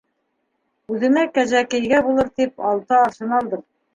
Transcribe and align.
Үҙемә 0.93 1.25
кәзәкейгә 1.35 2.01
булыр 2.09 2.31
тип 2.39 2.65
алты 2.71 2.99
аршын 3.03 3.39
алдым. 3.41 3.63